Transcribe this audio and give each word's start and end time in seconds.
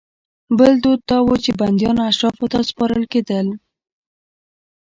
بل 0.57 0.73
دود 0.83 1.01
دا 1.09 1.17
و 1.21 1.29
چې 1.43 1.51
بندیان 1.59 1.97
اشرافو 2.09 2.45
ته 2.51 2.59
سپارل 2.69 3.03
کېدل. 3.13 3.47